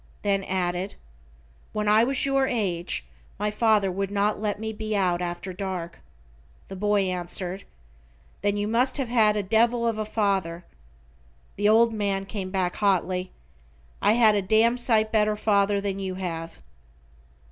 Then 0.23 0.43
added: 0.45 0.95
"When 1.73 1.87
I 1.87 2.03
was 2.03 2.25
your 2.25 2.47
age 2.47 3.05
my 3.37 3.51
father 3.51 3.91
would 3.91 4.09
not 4.09 4.41
let 4.41 4.59
me 4.59 4.73
be 4.73 4.95
out 4.95 5.21
after 5.21 5.53
dark." 5.53 5.99
The 6.69 6.75
boy 6.75 7.01
answered: 7.01 7.65
"Then 8.41 8.57
you 8.57 8.67
must 8.67 8.97
have 8.97 9.09
had 9.09 9.35
a 9.35 9.43
devil 9.43 9.85
of 9.85 9.99
a 9.99 10.05
father." 10.05 10.65
The 11.55 11.69
old 11.69 11.93
man 11.93 12.25
came 12.25 12.49
back 12.49 12.77
hotly: 12.77 13.29
"I 14.01 14.13
had 14.13 14.33
a 14.33 14.41
damn 14.41 14.75
sight 14.79 15.11
better 15.11 15.35
father 15.35 15.79
than 15.79 15.99
you 15.99 16.15
have." 16.15 16.63